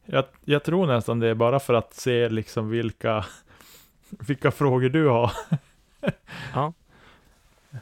[0.07, 3.25] Jag, jag tror nästan det är bara för att se liksom vilka,
[4.09, 5.33] vilka frågor du har.
[6.55, 6.73] Ja.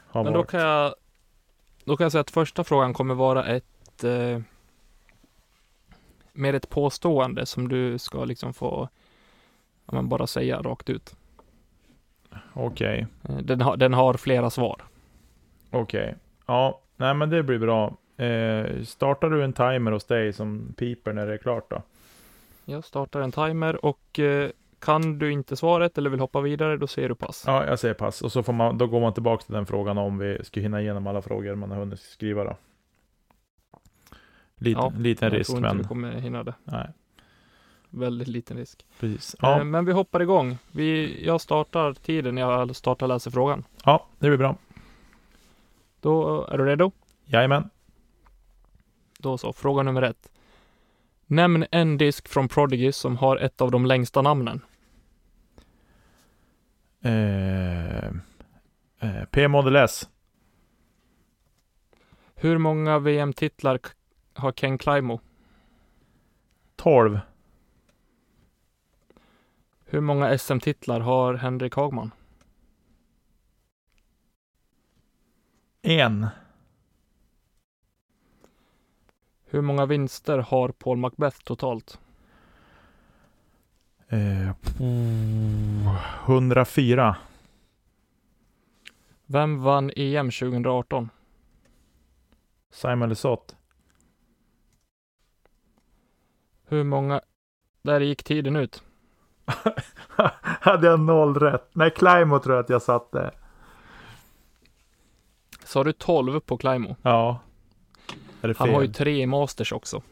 [0.08, 0.50] har Men då varit.
[0.50, 0.94] kan jag
[1.84, 4.40] Då kan jag säga att första frågan kommer vara ett eh,
[6.32, 8.88] mer ett påstående som du ska liksom få
[9.86, 11.16] ja, men bara säga rakt ut.
[12.52, 14.82] Okej, Eh, Den, har- den har flera svar.
[15.70, 16.14] okej.
[16.46, 17.96] Ja, nej men det blir bra.
[18.24, 21.82] Eh, startar du en timer hos dig som piper när det är klart då?
[22.64, 26.86] Jag startar en timer och eh, kan du inte svaret eller vill hoppa vidare, då
[26.86, 27.44] säger du pass.
[27.46, 28.22] Ja, jag säger pass.
[28.22, 30.80] Och så får man, då går man tillbaka till den frågan om vi ska hinna
[30.80, 32.56] igenom alla frågor man har hunnit skriva då.
[34.56, 36.54] Liten, Ja, liten jag risk, tror inte men du kommer hinna det.
[36.64, 36.88] nej,
[37.90, 38.86] Väldigt liten risk.
[39.00, 39.36] precis.
[39.40, 39.58] Ja.
[39.58, 40.58] Ja, Men vi hoppar igång.
[40.72, 43.64] Vi, jag startar tiden när jag startar läser frågan.
[43.84, 44.56] ja, det blir bra.
[46.00, 46.92] Då är du redo?
[47.24, 47.70] Jajamän.
[49.18, 50.28] Då så, fråga nummer ett.
[51.26, 54.60] Nämn en disk från Prodigy som har ett av de längsta namnen.
[57.00, 58.06] Eh,
[58.98, 60.08] eh, P-Model S.
[62.34, 63.80] Hur många VM-titlar
[64.34, 65.20] har Ken Climo?
[66.76, 67.20] 12.
[69.84, 72.10] Hur många SM-titlar har Henrik Hagman?
[75.82, 76.26] En.
[79.54, 81.98] Hur många vinster har Paul Macbeth totalt?
[84.08, 84.50] Eh,
[86.26, 87.16] 104.
[89.26, 91.10] Vem vann EM 2018?
[92.70, 93.54] Simon Lesoth.
[96.66, 97.20] Hur många...
[97.82, 98.82] Där gick tiden ut.
[100.60, 101.70] Hade jag noll rätt?
[101.72, 103.30] Nej, Climo tror jag att jag satte.
[105.64, 106.96] Sa du 12 på Climo?
[107.02, 107.40] Ja.
[108.44, 108.66] Är det fel?
[108.66, 110.02] Han har ju tre i Masters också.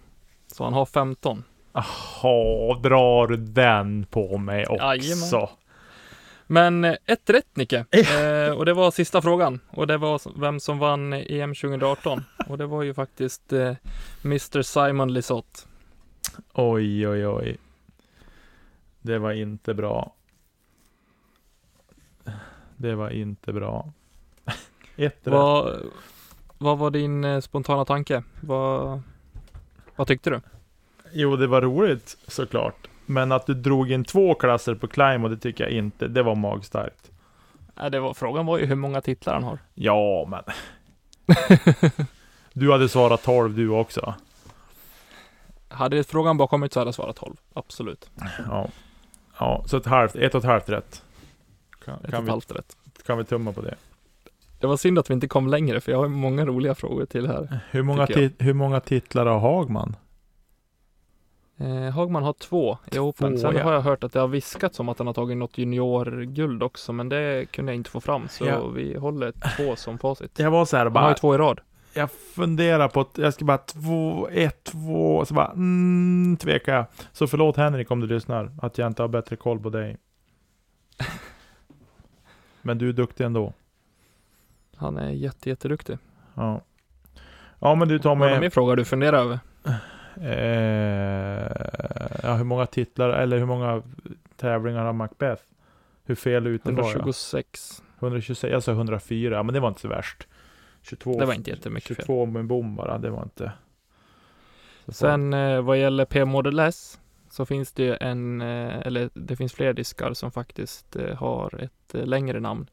[0.47, 1.45] Så han har 15.
[1.73, 4.85] Jaha, drar du den på mig också?
[4.85, 5.49] Jajamän.
[6.47, 7.87] Men eh, ett rätt Nicke.
[7.91, 9.61] Eh, och det var sista frågan.
[9.71, 12.23] Och det var vem som vann EM 2018.
[12.49, 13.75] Och det var ju faktiskt eh,
[14.25, 15.61] Mr Simon Lisotte.
[16.53, 17.57] Oj, oj, oj.
[19.03, 20.15] Det var inte bra.
[22.77, 23.93] Det var inte bra.
[24.97, 25.21] Ett rätt.
[25.25, 25.83] Vad,
[26.63, 28.23] vad var din eh, spontana tanke?
[28.41, 29.03] Vad,
[29.97, 30.41] vad tyckte du?
[31.13, 32.89] Jo, det var roligt såklart.
[33.07, 36.09] Men att du drog in två klasser på climb och det tycker jag inte.
[36.09, 37.11] Det var magstarkt.
[37.81, 39.59] Äh, det var, frågan var ju hur många titlar han har.
[39.75, 40.43] Ja, men.
[42.55, 44.15] Du hade svarat 12 du också.
[45.69, 47.37] Hade frågan bara kommit så hade jag svarat 12.
[47.55, 48.11] Absolut.
[48.49, 48.69] Ja.
[49.39, 51.03] Ja, så ett halvt, ett och ett halvt rätt.
[51.85, 52.77] Kan, Ett och kan, ett vi, halvt rätt.
[53.07, 53.75] kan vi tumma på det?
[54.63, 57.27] Det var synd att vi inte kom längre för jag har många roliga frågor till
[57.27, 57.61] här.
[57.71, 58.07] Hur många,
[58.39, 59.97] hur många titlar har Hagman?
[61.57, 63.39] Eh, Hagman har två i Open.
[63.39, 63.65] Sen ja.
[63.65, 66.93] har jag hört att det har viskats om att han har tagit något juniorguld också,
[66.93, 68.29] men det kunde jag inte få fram.
[68.29, 68.67] Så Ja.
[68.67, 70.39] vi håller två som facit.
[70.39, 71.61] Jag var så här Han har bara, ju två i rad.
[71.95, 76.87] jag funderar på att jag ska bara två, ett, två, så bara mm, tvekar jag.
[77.13, 79.97] Så förlåt Henrik om du lyssnar, att jag inte har bättre koll på dig.
[82.63, 83.53] Men du är duktig ändå.
[84.83, 85.99] Han är jätte, jätteduktig.
[86.35, 86.61] Ja.
[87.59, 89.39] Ja men du tar med, mer fråga du funderar över?
[90.17, 91.53] eh,
[92.23, 93.83] ja, hur många titlar, eller hur många
[94.37, 95.43] tävlingar har Macbeth?
[96.05, 96.91] Hur fel ute var jag?
[96.91, 97.83] 126.
[97.99, 100.27] 126, jag sa 104, ja, men det var inte så värst.
[100.83, 102.07] 22, Det var inte jättemycket fel.
[102.07, 103.53] 22 med bom bara, det var inte...
[104.87, 109.37] Så Sen eh, vad gäller P Model S så finns det en, eh, eller det
[109.37, 112.67] finns fler diskar som faktiskt eh, har ett eh, längre namn.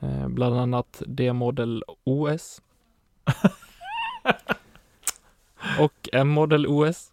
[0.00, 2.62] Eh, bland annat D Model OS.
[5.78, 7.12] och M Model OS.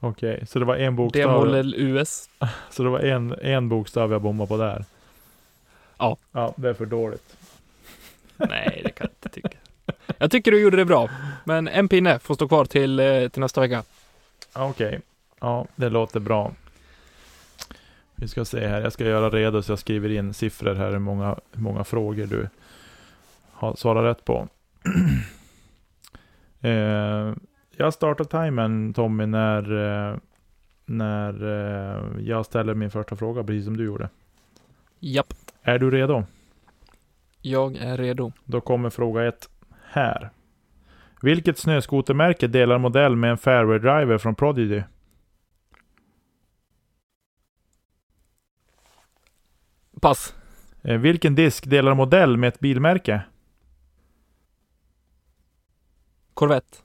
[0.00, 2.30] Okej, så det var en bokstav, Model US.
[2.70, 4.84] så det var en, en bokstav jag bommade på där?
[5.98, 6.16] Ja.
[6.32, 7.36] Ja, det är för dåligt.
[8.36, 9.58] Nej, det kan jag inte tycka.
[10.18, 11.10] Jag tycker du gjorde det bra.
[11.44, 13.82] Men en pinne får stå kvar till, eh, till nästa vecka.
[14.52, 15.00] Okej,
[15.40, 16.52] ja, det låter bra.
[18.16, 20.98] Vi ska se här, jag ska göra redo så jag skriver in siffror här, hur
[20.98, 22.48] många, hur många frågor du
[23.52, 24.48] har svarat rätt på.
[26.60, 27.34] eh,
[27.76, 29.62] jag startar timern Tommy när,
[30.12, 30.16] eh,
[30.86, 34.08] när eh, jag ställer min första fråga, precis som du gjorde.
[35.00, 36.24] Japp, Är du redo?
[37.46, 38.32] jag är redo.
[38.44, 39.48] Då kommer fråga ett
[39.82, 40.30] här.
[41.22, 44.82] Vilket snöskotermärke delar modell med en fairway driver från Prodigy?
[50.00, 50.34] Pass.
[50.82, 53.22] Eh, vilken disk delar modell med ett bilmärke?
[56.34, 56.78] Corvette.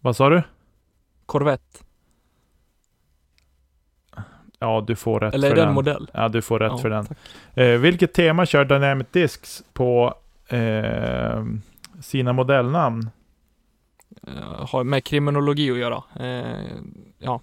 [0.00, 0.42] Vad sa du?
[1.26, 1.78] Corvette.
[4.58, 5.74] Ja, du får rätt Eller är för det en den.
[5.74, 6.10] modell?
[6.14, 7.06] Ja, du får rätt Ja, för den.
[7.06, 7.18] tack.
[7.54, 10.14] Eh, vilket tema kör Dynamic Discs på
[10.48, 11.44] eh,
[12.00, 13.10] sina modellnamn?
[14.26, 16.02] eh, har med kriminologi att göra.
[16.26, 16.66] Eh,
[17.18, 17.40] ja,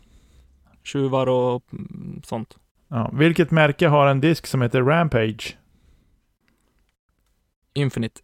[0.83, 2.57] tjuvar och mm, sånt.
[2.89, 3.11] Ja.
[3.13, 5.57] Vilket märke har en disk som heter Rampage?
[7.73, 8.21] Infinite,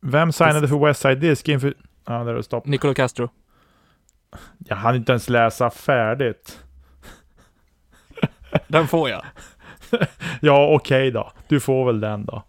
[0.00, 1.74] Vem signade för Westside Disk inför...
[2.06, 2.66] Ja, där är det stopp.
[2.66, 3.30] Nicolo Castro.
[4.58, 6.64] Jag hann inte ens läsa färdigt.
[8.68, 9.22] Den får jag.
[10.40, 11.32] Ja, okej då.
[11.48, 12.42] Du får väl den då.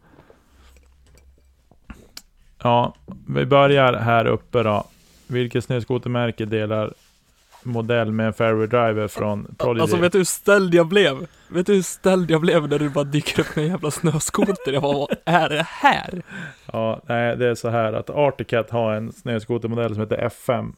[2.63, 2.95] Ja,
[3.27, 4.83] vi börjar här uppe då.
[5.27, 6.93] Vilket snöskotermärke delar
[7.63, 9.81] modell med en fairway driver från Prodigy?
[9.81, 11.27] Alltså vet du hur ställd jag blev?
[11.47, 14.71] Vet du hur ställd jag blev när du bara dyker upp med en jävla snöskoter?
[14.73, 16.21] Jag bara, vad är det här?
[16.73, 20.73] Ja, nej, det är så här att Articat har en snöskotermodell som heter F5.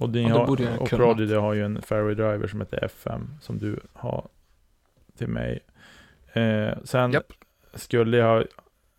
[0.00, 0.90] Och, din Ja, har, och.
[0.90, 4.28] Prodigy har ju en fairway driver som heter F5 som du har
[5.18, 5.60] till mig.
[6.32, 7.32] Eh, sen Japp.
[7.74, 8.44] skulle jag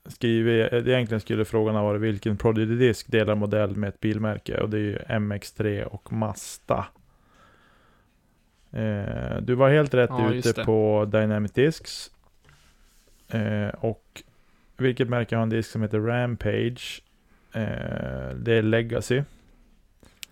[0.05, 4.69] skrivit, eh, egentligen skulle frågan ha varit vilken Prodigy-disk delar modell med ett bilmärke och
[4.69, 6.85] det är ju MX3 och Mazda.
[8.71, 12.11] Eh, du var helt rätt Ja, ute på Dynamic Discs.
[13.27, 14.23] Eh, och
[14.77, 17.01] vilket märke har en disk som heter Rampage?
[17.53, 19.23] Eh, det är Legacy.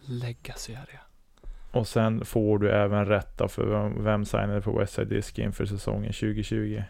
[0.05, 0.99] Legacy är det.
[1.71, 5.65] Och sen får du även rätt då för vem, vem signade på Westside Disc inför
[5.65, 6.84] säsongen 2020.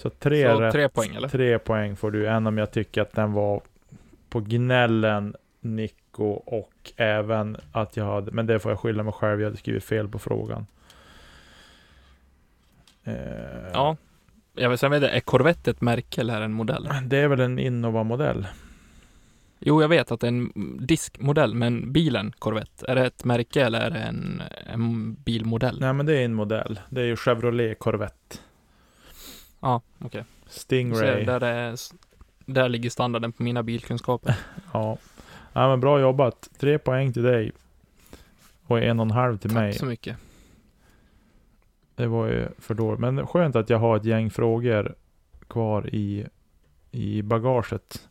[0.00, 0.72] Så tre Så rätt.
[0.72, 1.28] tre poäng eller?
[1.28, 3.60] Tre poäng får du, även om jag tycker att den var
[4.28, 9.40] på gnällen, Nico och även att jag hade, men det får jag skylla mig själv,
[9.40, 10.66] jag hade skrivit fel på frågan.
[13.04, 13.14] Eh,
[13.72, 13.96] Ja.
[14.54, 16.88] Jag vill säga, är Corvette ett märke eller är det en modell?
[17.04, 18.46] Det är väl en Innova-modell?
[19.58, 23.62] Jo, jag vet att det är en diskmodell, men bilen Corvette, är det ett märke
[23.64, 25.80] eller är det en, en bilmodell?
[25.80, 26.80] Nej men det är en modell.
[26.90, 28.36] Det är ju Chevrolet Corvette.
[29.60, 30.24] Ja, okej.
[30.46, 31.12] Stingray.
[31.12, 31.24] Okay.
[31.24, 31.76] Där, är,
[32.46, 34.34] där ligger standarden på mina bilkunskaper.
[34.72, 34.98] Ja.
[35.52, 36.50] ja, men bra jobbat.
[36.58, 37.52] Tre poäng till dig.
[38.66, 39.72] Och en och en halv till mig.
[39.72, 40.16] Tack så mycket.
[41.94, 43.00] Det var ju för dåligt.
[43.00, 44.94] Men skönt att jag har ett gäng frågor
[45.48, 46.26] kvar i,
[46.90, 48.08] i bagaget.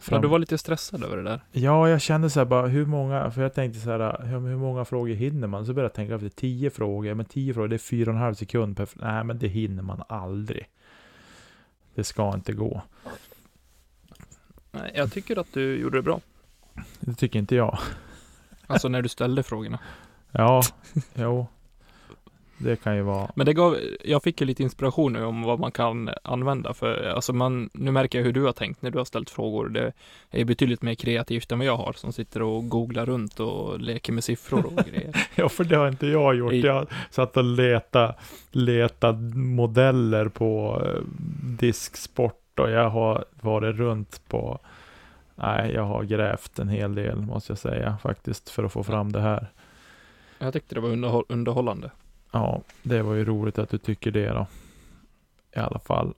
[0.00, 1.40] Ja, Fram- du var lite stressad över det där.
[1.52, 4.56] Ja, jag kände så här bara, hur många, för jag tänkte så här, hur, hur
[4.56, 5.66] många frågor hinner man?
[5.66, 8.22] Så började jag tänka efter, tio frågor, men tio frågor, det är fyra och en
[8.22, 10.68] halv sekund per, nej men det hinner man aldrig.
[11.94, 12.82] Det ska inte gå.
[14.72, 16.20] Nej, jag tycker att du gjorde det bra.
[17.00, 17.78] Det tycker inte jag.
[18.66, 19.78] Alltså när du ställde frågorna.
[20.30, 20.62] Ja,
[21.14, 21.46] jo.
[22.62, 23.30] Det kan ju vara.
[23.34, 27.04] Men det gav, jag fick ju lite inspiration nu om vad man kan använda för,
[27.14, 29.68] alltså man, nu märker jag hur du har tänkt när du har ställt frågor.
[29.68, 29.92] Det
[30.30, 34.12] är betydligt mer kreativt än vad jag har som sitter och googlar runt och leker
[34.12, 35.16] med siffror och grejer.
[35.34, 36.52] Ja, för det har inte jag gjort.
[36.52, 38.14] I- Jag satt och leta,
[38.50, 41.00] leta modeller på eh,
[41.58, 44.58] disksport och jag har varit runt på
[45.34, 49.12] Nej, jag har grävt en hel del måste jag säga faktiskt för att få fram
[49.12, 49.46] det här.
[50.38, 51.90] Jag tyckte det var underhåll, underhållande.
[52.32, 54.46] Ja, det var ju roligt att du tycker det då.
[55.56, 56.14] I alla fall.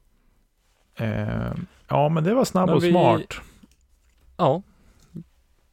[0.96, 1.52] Eh,
[1.88, 3.34] ja, men det var snabb Men och vi- smart.
[4.36, 4.62] Ja,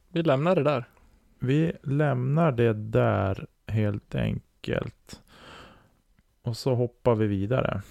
[0.08, 0.84] vi lämnar det där.
[1.38, 5.20] Vi lämnar det där helt enkelt.
[6.42, 7.82] Och så hoppar vi vidare.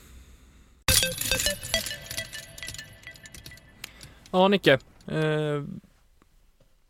[4.32, 4.80] Ja, Nicke.
[5.08, 5.64] Eh,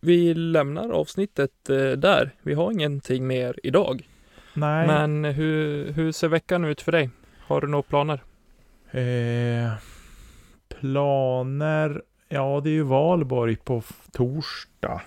[0.01, 2.31] vi lämnar avsnittet eh, där.
[2.41, 4.07] Vi har ingenting mer idag.
[4.53, 4.87] Nej.
[4.87, 7.09] Men hur, hur ser veckan ut för dig?
[7.39, 8.23] Har du några planer?
[8.91, 9.73] Eh,
[10.79, 12.01] planer.
[12.29, 15.01] Ja, det är ju valborg på torsdag.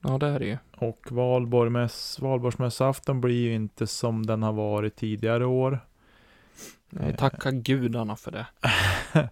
[0.00, 0.58] Ja, det är det ju.
[0.76, 5.78] Och valborgmäss, valborgsmässoafton blir ju inte som den har varit tidigare år.
[6.90, 8.46] Jag tackar gudarna för det.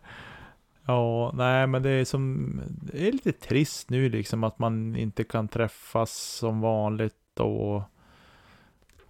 [0.87, 5.25] Ja, nej men det är som, det är lite trist nu liksom att man inte
[5.25, 7.83] kan träffas som vanligt och,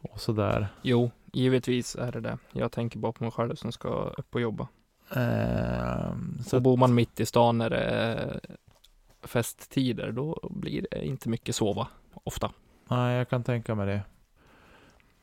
[0.03, 0.69] och sådär.
[0.83, 2.39] Jo, givetvis är det det.
[2.53, 4.69] Jag tänker bara på mig själv som ska upp och jobba.
[5.15, 8.41] Ehm, så att, bor man mitt i stan när det är
[9.23, 11.89] festtider, då blir det inte mycket sova
[12.25, 12.53] ofta.
[12.89, 14.03] nej, jag kan tänka mig det.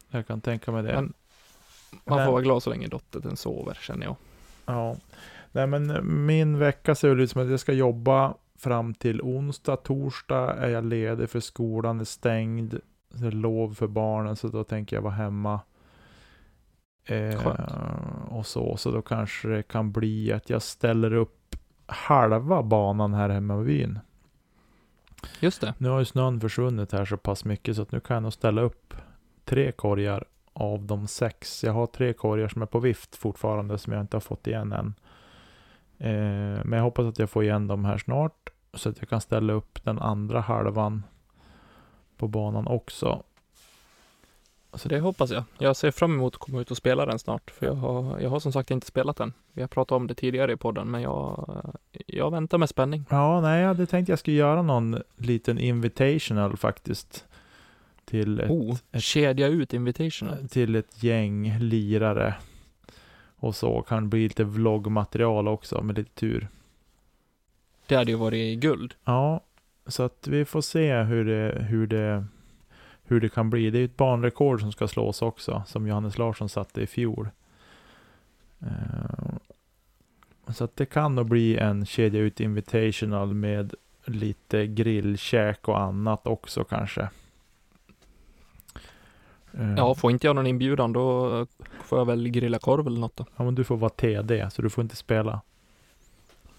[0.10, 0.94] Jag kan tänka mig det.
[0.94, 1.14] Men
[2.06, 4.16] man Men- får vara glad så länge dottern sover, känner jag.
[4.66, 4.96] Ja.
[5.52, 9.76] Nej men min vecka ser ut som att jag ska jobba fram till onsdag.
[9.76, 12.80] Torsdag är jag ledig för skolan är stängd.
[13.10, 15.60] Lov för barnen så då tänker jag vara hemma.
[17.06, 17.48] Eh,
[18.30, 21.56] och så, så då kanske det kan bli att jag ställer upp
[21.86, 24.00] halva banan här hemma i byn.
[25.40, 25.74] Just det.
[25.78, 28.34] Nu har ju snön försvunnit här så pass mycket så att nu kan jag nog
[28.34, 28.94] ställa upp
[29.46, 31.64] tre korgar av de sex.
[31.64, 34.74] Jag har tre korgar som är på vift fortfarande som jag inte har fått igen
[34.74, 34.94] än.
[35.98, 38.50] Eh, men jag hoppas att jag får igen dem här snart.
[38.74, 41.04] Så att jag kan ställa upp den andra halvan
[42.20, 43.24] på banan också.
[44.74, 45.44] Så det hoppas jag.
[45.58, 47.52] Jag ser fram emot att komma ut och spela den snart.
[47.52, 49.34] För jag har, jag har som sagt inte spelat den.
[49.54, 51.60] Vi har pratat om det tidigare i podden, men jag,
[52.06, 53.06] jag väntar med spänning.
[53.10, 57.26] Ja, nej, jag hade tänkt jag skulle göra någon liten invitational faktiskt.
[58.06, 60.50] Till ett, oh, ett, kedja ut invitational.
[60.50, 62.36] till ett gäng lirare.
[63.36, 66.48] Och så kan det bli lite vloggmaterial också med lite tur.
[67.88, 68.94] Det hade ju varit guld.
[69.04, 69.42] Ja,
[69.90, 72.26] så att vi får se hur det, hur det,
[73.04, 73.70] hur det kan bli.
[73.70, 77.30] Det är ett banrekord som ska slås också, som Johannes Larsson satte i fjol.
[78.60, 79.36] Eh,
[80.54, 83.74] Så att det kan nog bli en kedja ut invitational med
[84.06, 87.10] lite grillkäk och annat också kanske.
[89.54, 91.30] Eh, Ja, får inte jag någon inbjudan då
[91.84, 93.26] får jag väl grilla korv eller något då.
[93.36, 95.42] Ja, men du får vara TD, så du får inte spela.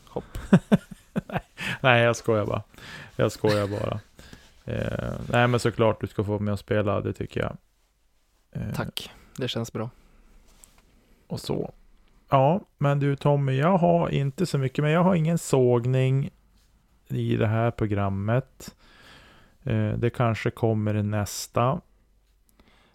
[0.07, 0.39] Hopp.
[1.27, 1.41] nej,
[1.81, 2.63] nej, jag skojar bara.
[3.21, 4.01] Jag skojar bara.
[4.65, 7.57] Eh, nej, men såklart du ska få vara med och spela, det tycker jag.
[8.53, 9.91] Eh, Tack, det känns bra.
[11.27, 11.73] Och så.
[12.29, 16.31] Ja, men du Tommy, jag har inte så mycket, men jag har ingen sågning
[17.09, 18.75] i det här programmet.
[19.63, 21.81] Eh, det kanske kommer i nästa.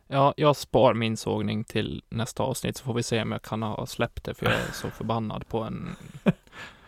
[0.07, 3.63] Ja, jag spar min sågning till nästa avsnitt så får vi se om jag kan
[3.63, 5.95] ha släppt det för jag är så förbannad på en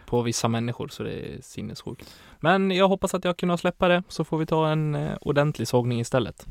[0.07, 2.13] på vissa människor så det är sinnessjukt.
[2.39, 5.67] Men jag hoppas att jag kan släppa det så får vi ta en eh, ordentlig
[5.67, 6.47] sågning istället.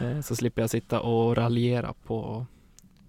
[0.00, 2.46] Eh, så slipper jag sitta och raljera på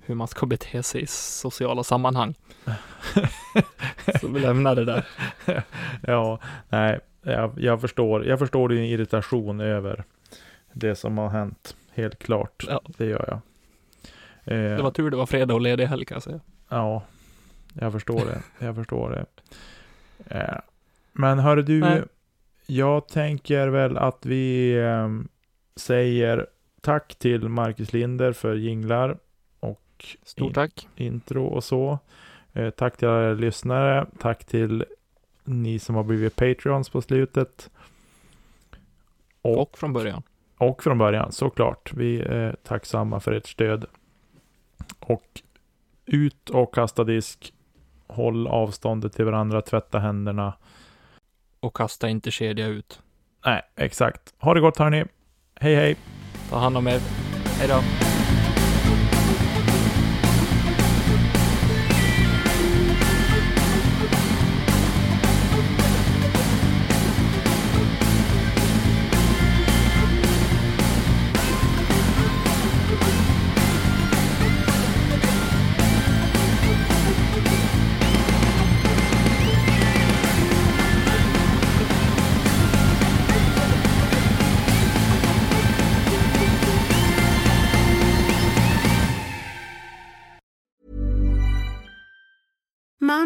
[0.02, 2.36] hur man ska bete sig i sociala sammanhang.
[4.22, 5.06] så vi lämnar det där.
[6.08, 6.40] ja,
[6.70, 10.04] nej, jag, jag, förstår, jag förstår din irritation över
[10.74, 11.76] det som har hänt.
[11.94, 12.82] Helt klart, Ja.
[12.98, 13.40] det gör jag.
[14.56, 16.40] Eh, Det var tur det var fredag och ledig helg kan jag säga.
[16.70, 17.04] Ja,
[17.74, 18.66] jag förstår det.
[18.66, 19.26] Jag förstår det.
[20.28, 20.58] Eh,
[21.14, 22.04] men hör du, Nej.
[22.66, 25.10] jag tänker väl att vi eh,
[25.76, 26.48] säger
[26.82, 29.18] tack till Marcus Linder för jinglar
[29.60, 30.88] och Stort tack.
[30.96, 32.00] intro och så.
[32.54, 34.06] Eh, tack till alla lyssnare.
[34.20, 34.86] Tack till
[35.44, 37.70] ni som har blivit Patreons på slutet.
[39.42, 40.24] Och, Och från början.
[40.58, 41.94] och från början, såklart.
[41.94, 43.86] Vi är tacksamma för ert stöd.
[45.00, 45.42] Och
[46.06, 47.54] ut och kasta disk.
[48.08, 50.54] Håll avståndet till varandra, tvätta händerna.
[51.60, 53.02] Och kasta inte kedja ut.
[53.46, 54.34] Nej, exakt.
[54.40, 55.06] Ha det gott hörni.
[55.56, 55.96] Hej hej.
[56.50, 57.00] Ta hand om er.
[57.60, 58.15] Hej då.